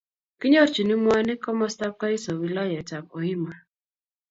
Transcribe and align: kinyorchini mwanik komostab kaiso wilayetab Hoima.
kinyorchini 0.39 0.95
mwanik 1.03 1.39
komostab 1.45 1.93
kaiso 2.01 2.31
wilayetab 2.41 3.05
Hoima. 3.13 3.53